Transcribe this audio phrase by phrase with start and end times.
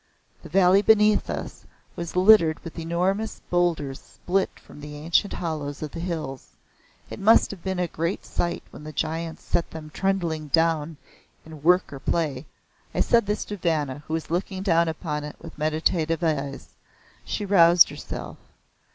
[0.41, 1.63] The valley beneath us
[1.95, 6.53] was littered with enormous boulders spilt from the ancient hollows of the hills.
[7.11, 10.97] It must have been a great sight when the giants set them trundling down
[11.45, 12.47] in work or play!
[12.95, 16.69] I said this to Vanna, who was looking down upon it with meditative eyes.
[17.23, 18.37] She roused herself.